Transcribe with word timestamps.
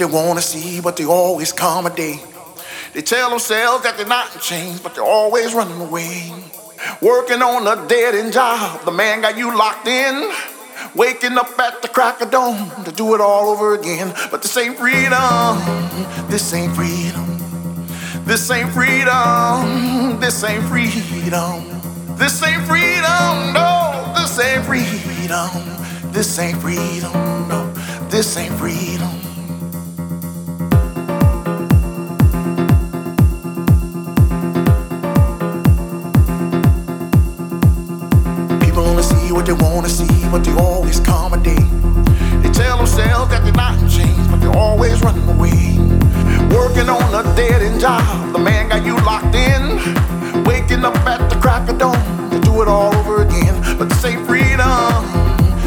they 0.00 0.06
wanna 0.06 0.40
see, 0.40 0.80
but 0.80 0.96
they 0.96 1.04
always 1.04 1.52
come 1.52 1.84
a 1.84 1.90
day. 1.90 2.18
They 2.94 3.02
tell 3.02 3.30
themselves 3.30 3.84
that 3.84 3.96
they're 3.96 4.06
not 4.06 4.34
in 4.34 4.40
chains, 4.40 4.80
but 4.80 4.94
they're 4.94 5.04
always 5.04 5.52
running 5.52 5.80
away. 5.80 6.32
Working 7.02 7.42
on 7.42 7.66
a 7.66 7.86
dead 7.86 8.14
end 8.14 8.32
job, 8.32 8.82
the 8.84 8.90
man 8.90 9.20
got 9.20 9.36
you 9.36 9.56
locked 9.56 9.86
in. 9.86 10.32
Waking 10.94 11.36
up 11.36 11.58
at 11.60 11.82
the 11.82 11.88
crack 11.88 12.22
of 12.22 12.30
dawn 12.30 12.84
to 12.84 12.90
do 12.92 13.14
it 13.14 13.20
all 13.20 13.50
over 13.50 13.74
again. 13.74 14.12
But 14.30 14.40
this 14.40 14.56
ain't 14.56 14.78
freedom, 14.78 15.58
this 16.28 16.52
ain't 16.54 16.74
freedom. 16.74 17.26
This 18.24 18.50
ain't 18.50 18.72
freedom, 18.72 20.18
this 20.20 20.42
ain't 20.44 20.64
freedom. 20.64 21.80
This 22.16 22.42
ain't 22.42 22.62
freedom, 22.66 23.52
no, 23.52 24.12
this 24.16 24.38
ain't 24.38 24.64
freedom. 24.64 26.12
This 26.12 26.38
ain't 26.38 26.58
freedom, 26.58 27.12
no, 27.48 27.70
this 28.08 28.36
ain't 28.36 28.54
freedom. 28.54 29.29
They 39.50 39.64
wanna 39.64 39.88
see, 39.88 40.06
but 40.30 40.44
they 40.44 40.52
always 40.52 41.00
accommodate. 41.00 41.68
They 42.40 42.50
tell 42.52 42.76
themselves 42.76 43.30
that 43.32 43.42
they're 43.42 43.52
not 43.52 43.82
in 43.82 43.88
chains, 43.88 44.28
but 44.28 44.40
they're 44.40 44.56
always 44.56 45.02
running 45.02 45.28
away. 45.28 45.76
Working 46.54 46.88
on 46.88 47.10
a 47.12 47.24
dead 47.34 47.60
end 47.60 47.80
job, 47.80 48.32
the 48.32 48.38
man 48.38 48.68
got 48.68 48.86
you 48.86 48.94
locked 48.98 49.34
in. 49.34 50.44
Waking 50.44 50.84
up 50.84 50.94
at 50.98 51.28
the 51.28 51.36
crack 51.40 51.68
of 51.68 51.78
dawn 51.78 52.30
to 52.30 52.38
do 52.38 52.62
it 52.62 52.68
all 52.68 52.94
over 52.94 53.22
again. 53.22 53.56
But 53.76 53.88
this 53.88 54.04
ain't 54.04 54.24
freedom, 54.24 55.02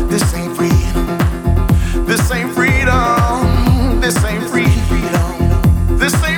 this 0.07 0.33
ain't 0.33 0.55
freedom, 0.55 2.05
this 2.05 2.31
ain't 2.31 2.53
freedom, 2.55 3.99
this 3.99 4.15
ain't 4.23 4.47
freedom, 4.49 4.79
this 5.99 6.13
ain't 6.23 6.23
freedom, 6.23 6.32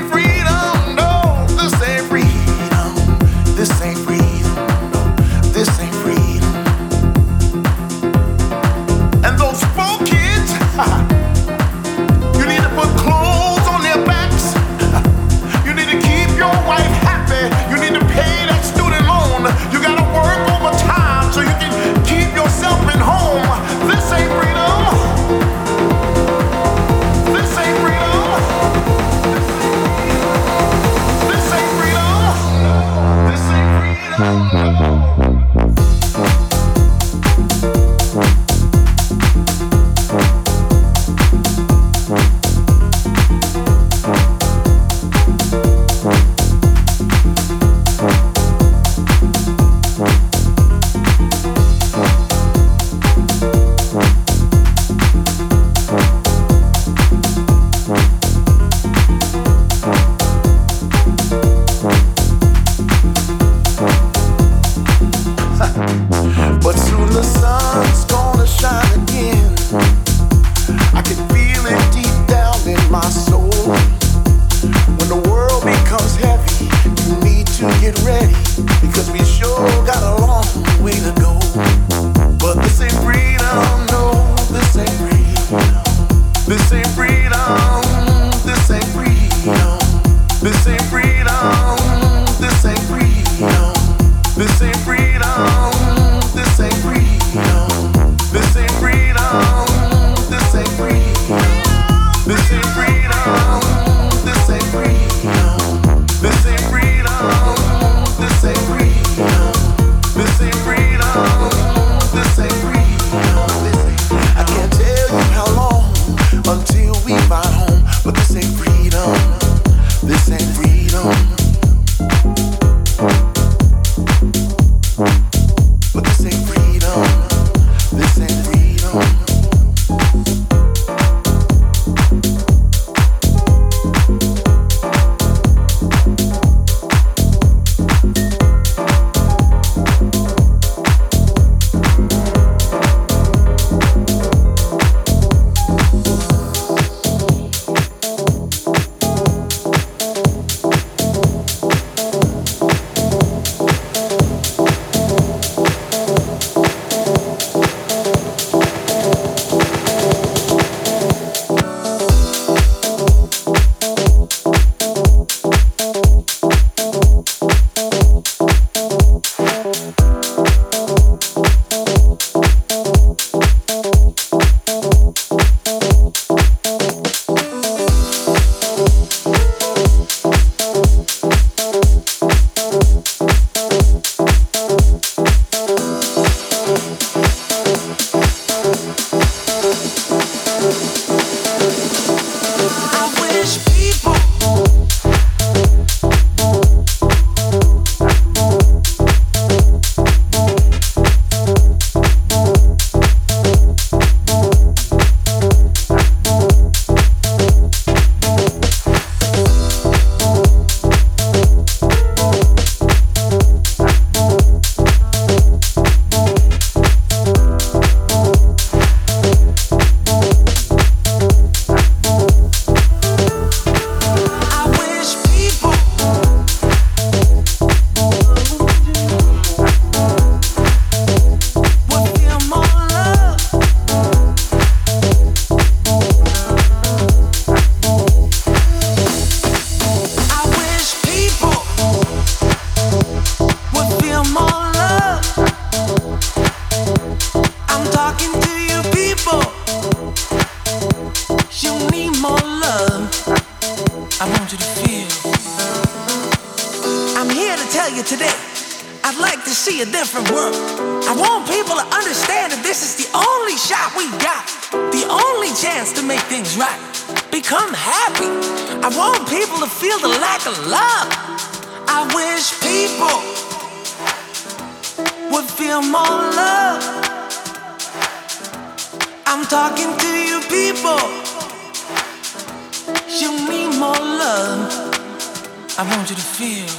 I 285.77 285.83
want 285.93 286.09
you 286.09 286.15
to 286.15 286.21
feel. 286.21 286.69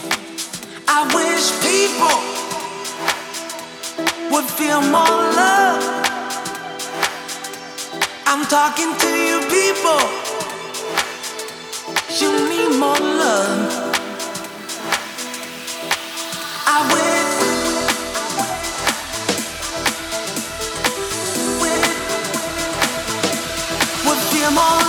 I 0.88 1.04
wish 1.12 1.52
people 1.60 2.16
would 4.30 4.46
feel 4.46 4.80
more 4.80 5.16
love. 5.36 5.82
I'm 8.24 8.46
talking 8.46 8.96
to 8.96 9.08
you, 9.28 9.40
people. 9.52 10.00
You 12.20 12.30
need 12.48 12.78
more 12.80 12.96
love. 12.96 13.92
I 16.66 16.78
wish. 16.94 17.36
Would 24.06 24.18
feel 24.32 24.50
more 24.52 24.85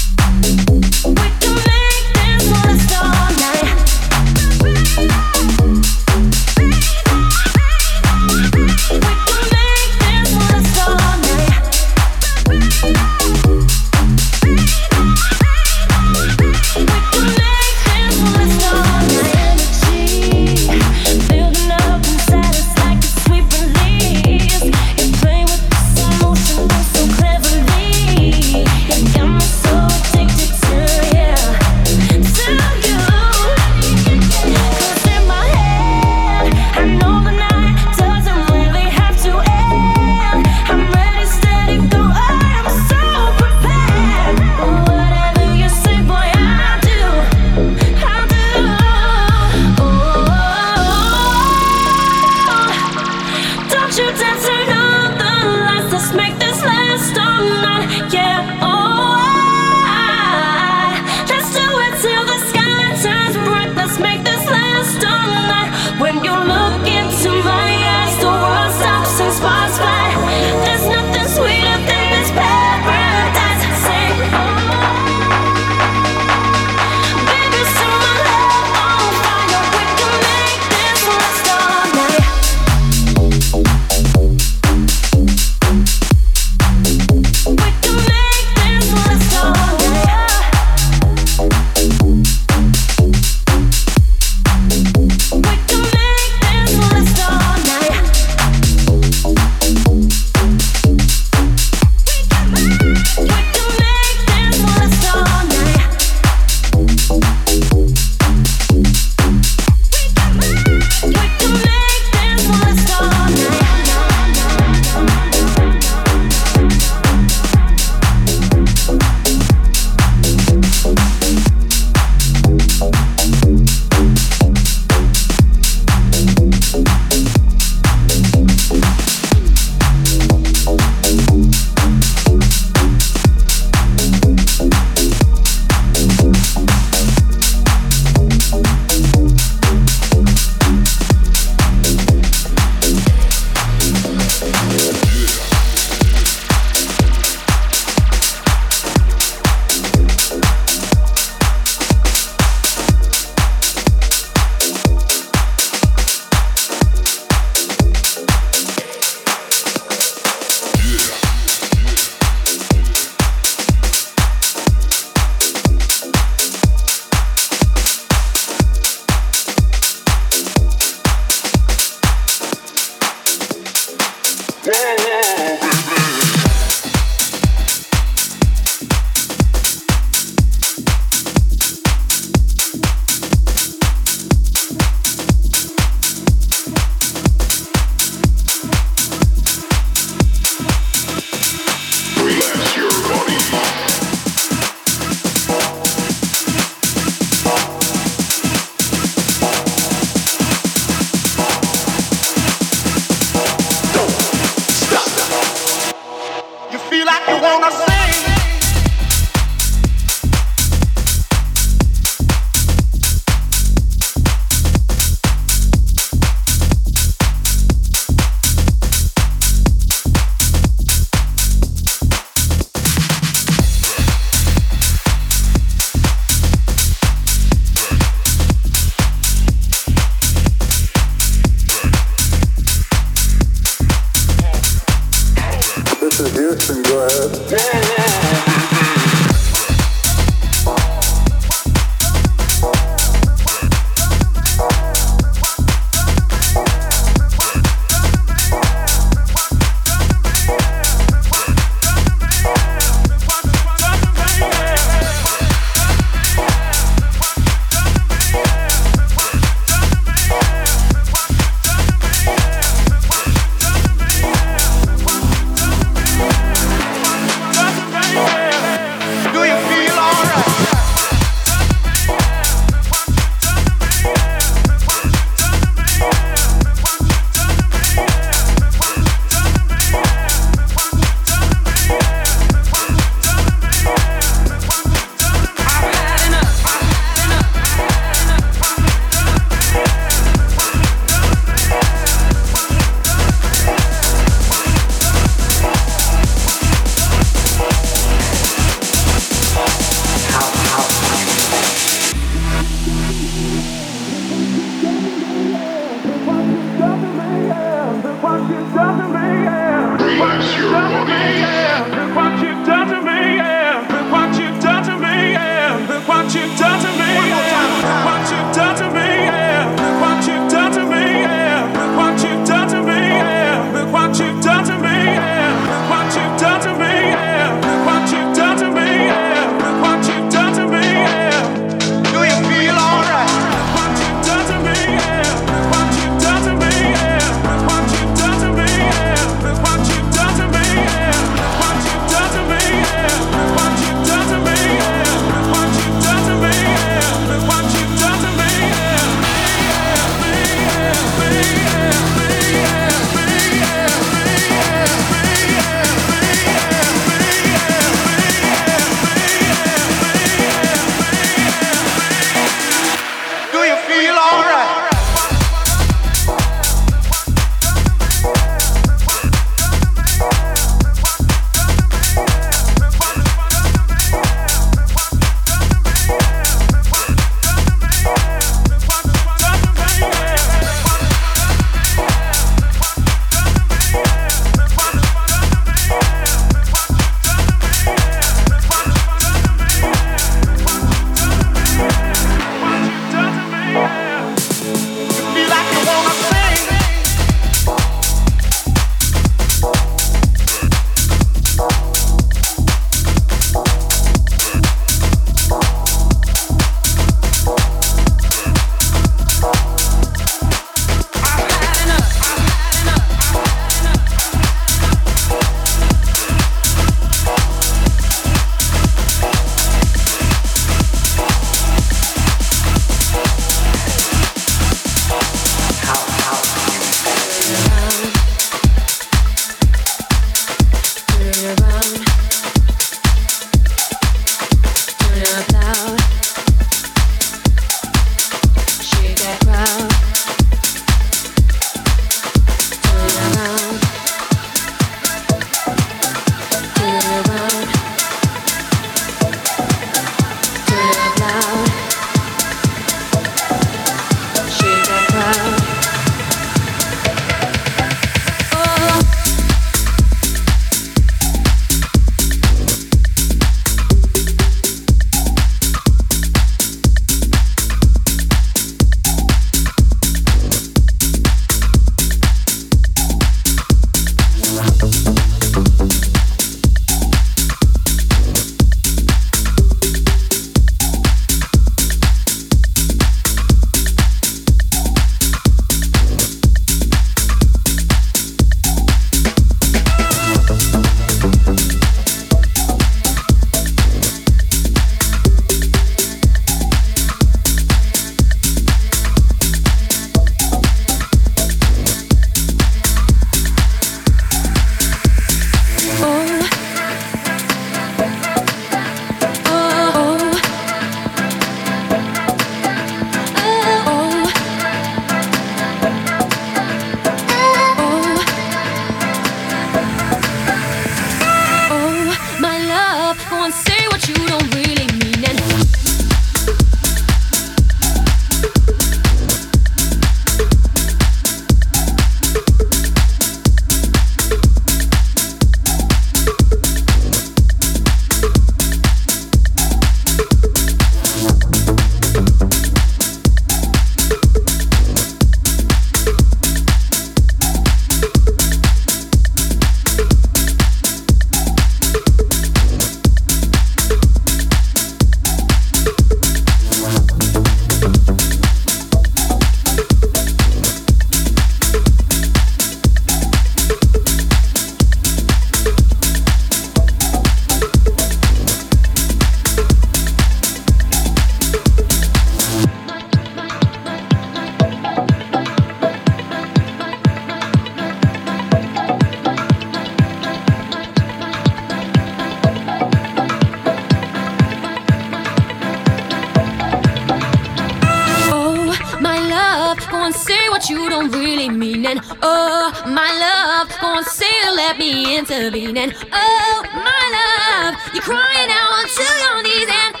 you 590.71 590.89
don't 590.89 591.11
really 591.11 591.49
mean 591.49 591.83
it. 591.85 591.99
Oh, 592.21 592.71
my 592.87 593.11
love, 593.25 593.67
gonna 593.81 594.05
say 594.05 594.37
let 594.55 594.77
me 594.77 595.17
intervene. 595.17 595.75
And 595.77 595.93
oh, 596.13 596.63
my 596.73 597.03
love, 597.17 597.75
you're 597.93 598.01
crying 598.01 598.49
out 598.49 598.71
on 598.79 598.87
your 599.23 599.43
knees 599.43 599.67
and 599.67 600.00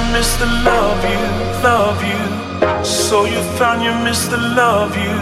you 0.00 0.12
miss 0.12 0.36
the 0.36 0.46
love 0.46 1.04
you, 1.04 1.20
love 1.62 2.02
you. 2.04 2.20
So 2.84 3.24
you 3.24 3.42
found 3.58 3.82
you 3.82 3.92
miss 4.04 4.26
the 4.28 4.36
love 4.36 4.96
you. 4.96 5.16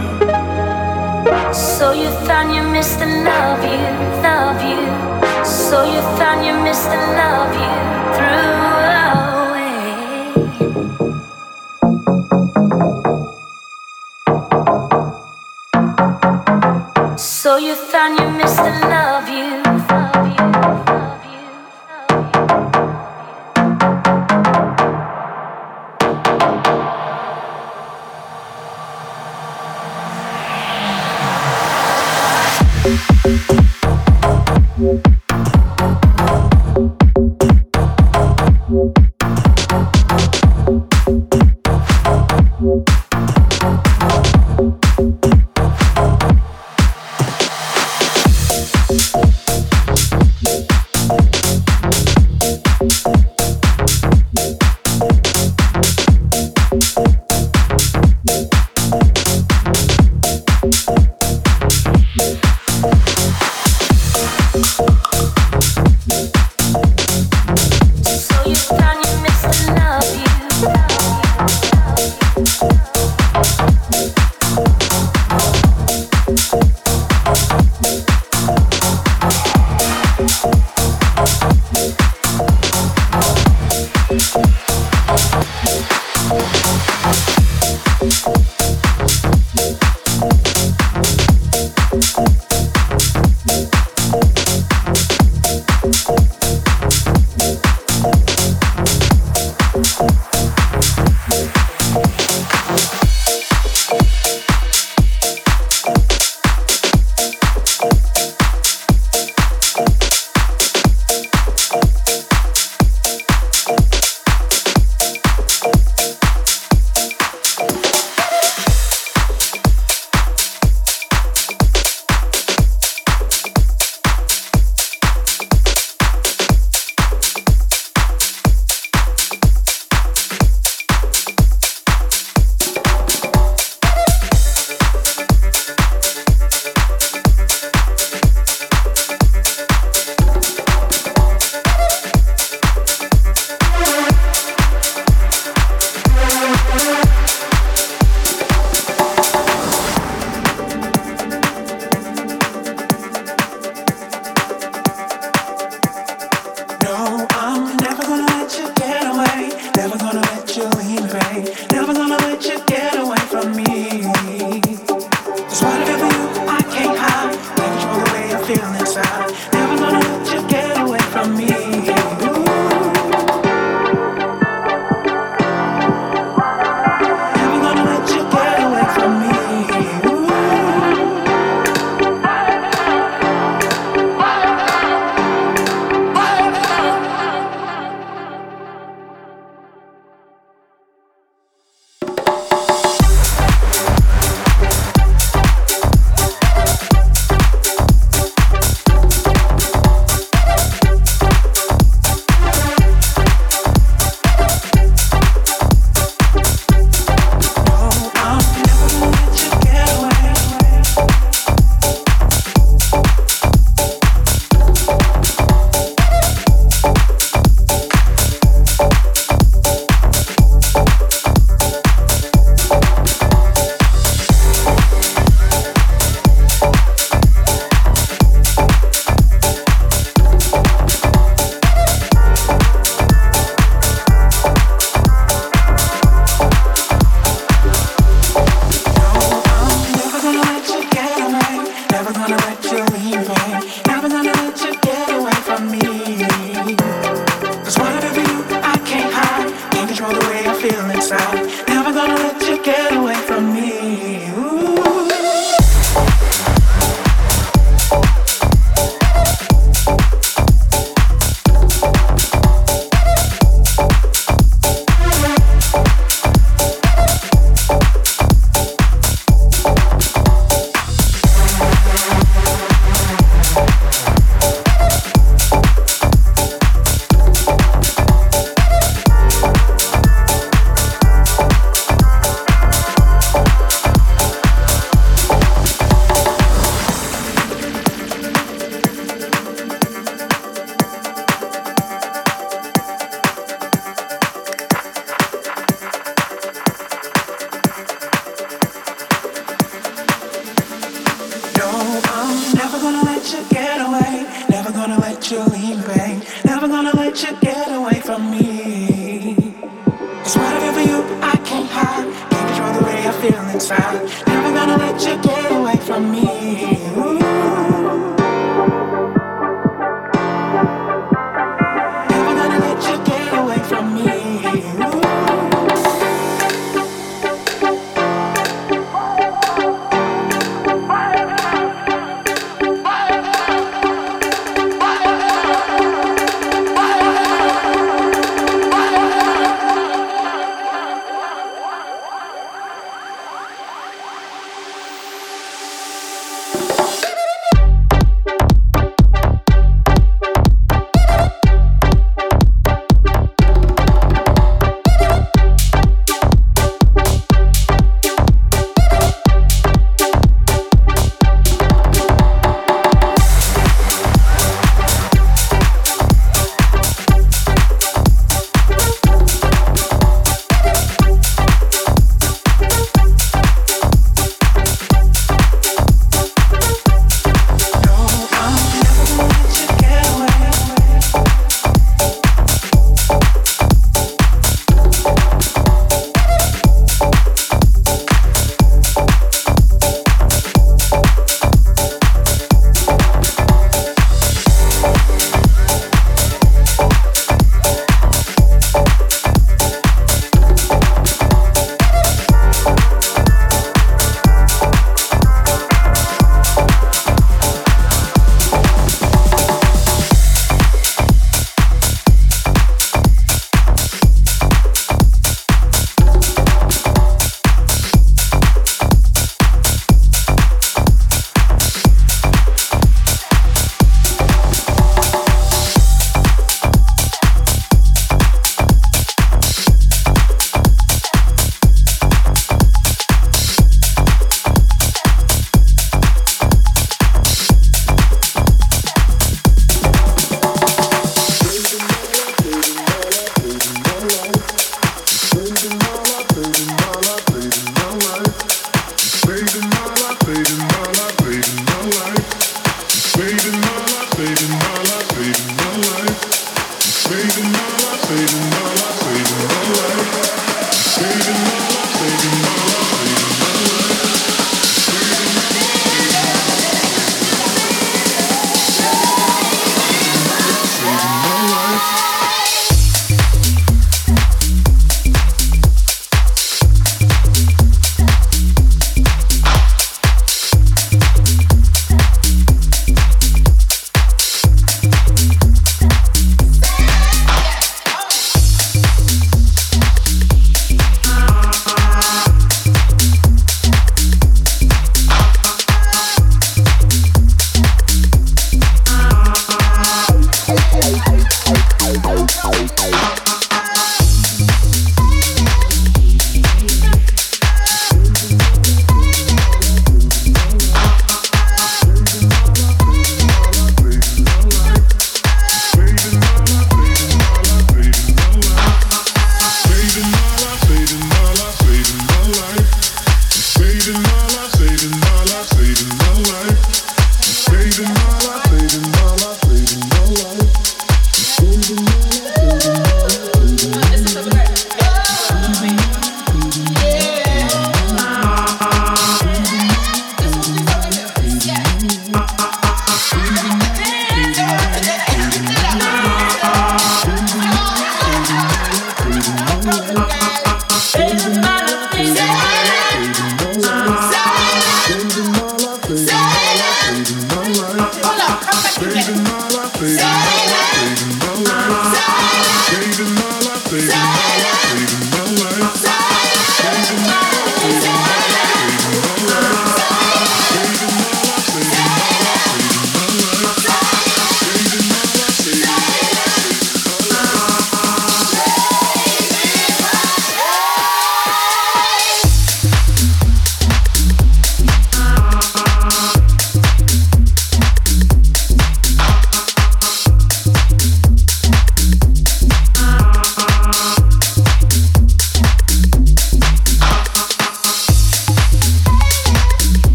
So 1.53 1.93
you 1.93 2.11
found 2.27 2.55
you 2.55 2.63
miss 2.63 2.95
the 2.97 3.07
love 3.07 3.63
you, 3.65 3.87
love 4.23 4.61
you. 4.71 4.81
So 5.45 5.85
you 5.85 6.01
found 6.19 6.45
you 6.47 6.55
miss 6.63 6.85
the 6.85 7.01
love 7.21 7.55
you 7.63 7.75
through 8.17 8.59
away. 9.45 9.79
So 17.17 17.57
you 17.57 17.75
found 17.75 18.19
you 18.21 18.29
missed 18.31 18.57
the 18.57 18.88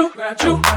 you. 0.00 0.69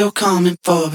You're 0.00 0.10
coming 0.10 0.56
for, 0.64 0.88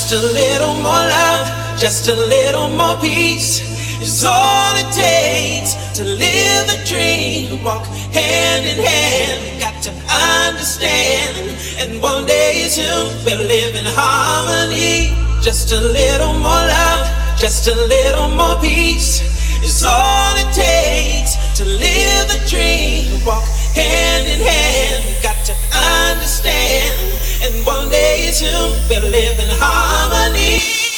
Just 0.00 0.14
a 0.14 0.32
little 0.32 0.74
more 0.76 1.04
love, 1.12 1.78
just 1.78 2.08
a 2.08 2.14
little 2.14 2.70
more 2.70 2.96
peace 3.02 3.60
is 4.00 4.24
all 4.24 4.72
it 4.74 4.90
takes 4.94 5.74
to 5.92 6.02
live 6.02 6.66
the 6.66 6.80
dream. 6.88 7.62
Walk 7.62 7.84
hand 8.10 8.64
in 8.64 8.82
hand, 8.82 9.60
got 9.60 9.76
to 9.82 9.90
understand. 10.48 11.36
And 11.78 12.02
one 12.02 12.24
day 12.24 12.66
soon 12.70 13.12
we'll 13.26 13.46
live 13.46 13.76
in 13.76 13.84
harmony. 13.84 15.12
Just 15.42 15.70
a 15.70 15.78
little 15.78 16.32
more 16.32 16.64
love, 16.80 17.06
just 17.38 17.68
a 17.68 17.74
little 17.74 18.30
more 18.30 18.58
peace 18.58 19.20
is 19.62 19.84
all 19.84 20.34
it 20.34 20.50
takes 20.54 21.36
to 21.58 21.64
live 21.66 22.26
the 22.32 22.40
dream. 22.48 23.22
Walk 23.26 23.44
hand 23.76 24.26
in 24.26 24.40
hand, 24.40 25.22
got 25.22 25.36
to 25.44 25.52
understand. 26.08 27.09
And 27.42 27.64
one 27.64 27.88
day 27.88 28.30
soon 28.32 28.76
we'll 28.88 29.10
live 29.10 29.38
in 29.38 29.48
harmony. 29.50 30.89